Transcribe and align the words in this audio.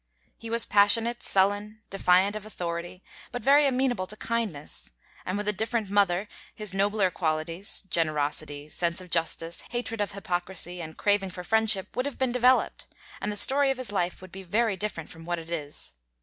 He 0.39 0.49
was 0.49 0.65
passionate, 0.65 1.21
sullen, 1.21 1.83
defiant 1.91 2.35
of 2.35 2.43
authority, 2.43 3.03
but 3.31 3.43
very 3.43 3.67
amenable 3.67 4.07
to 4.07 4.17
kindness; 4.17 4.89
and 5.27 5.37
with 5.37 5.47
a 5.47 5.53
different 5.53 5.91
mother 5.91 6.27
his 6.55 6.73
nobler 6.73 7.11
qualities, 7.11 7.83
generosity, 7.87 8.67
sense 8.67 8.99
of 8.99 9.11
justice, 9.11 9.61
hatred 9.69 10.01
of 10.01 10.13
hypocrisy, 10.13 10.81
and 10.81 10.97
craving 10.97 11.29
for 11.29 11.43
friendship 11.43 11.95
would 11.95 12.07
have 12.07 12.17
been 12.17 12.31
developed, 12.31 12.87
and 13.21 13.31
the 13.31 13.35
story 13.35 13.69
of 13.69 13.77
his 13.77 13.91
life 13.91 14.23
would 14.23 14.31
be 14.31 14.41
very 14.41 14.75
different 14.75 15.11
from 15.11 15.23
what 15.23 15.37
it 15.37 15.51
is. 15.51 15.91